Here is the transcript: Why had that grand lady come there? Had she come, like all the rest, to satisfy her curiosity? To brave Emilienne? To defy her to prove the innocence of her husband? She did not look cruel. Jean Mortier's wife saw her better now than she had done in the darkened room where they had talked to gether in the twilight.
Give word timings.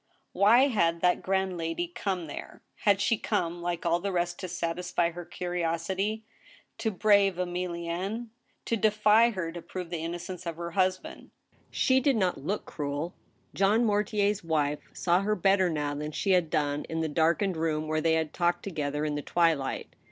Why 0.33 0.61
had 0.65 1.01
that 1.01 1.21
grand 1.21 1.57
lady 1.59 1.87
come 1.87 2.25
there? 2.25 2.63
Had 2.77 2.99
she 2.99 3.19
come, 3.19 3.61
like 3.61 3.85
all 3.85 3.99
the 3.99 4.11
rest, 4.11 4.39
to 4.39 4.47
satisfy 4.47 5.11
her 5.11 5.25
curiosity? 5.25 6.25
To 6.79 6.89
brave 6.89 7.35
Emilienne? 7.35 8.29
To 8.65 8.75
defy 8.75 9.29
her 9.29 9.51
to 9.51 9.61
prove 9.61 9.91
the 9.91 10.03
innocence 10.03 10.47
of 10.47 10.57
her 10.57 10.71
husband? 10.71 11.29
She 11.69 11.99
did 11.99 12.15
not 12.15 12.43
look 12.43 12.65
cruel. 12.65 13.13
Jean 13.53 13.85
Mortier's 13.85 14.43
wife 14.43 14.89
saw 14.91 15.21
her 15.21 15.35
better 15.35 15.69
now 15.69 15.93
than 15.93 16.11
she 16.13 16.31
had 16.31 16.49
done 16.49 16.83
in 16.85 17.01
the 17.01 17.07
darkened 17.07 17.55
room 17.55 17.87
where 17.87 18.01
they 18.01 18.13
had 18.13 18.33
talked 18.33 18.63
to 18.63 18.71
gether 18.71 19.05
in 19.05 19.13
the 19.13 19.21
twilight. 19.21 19.93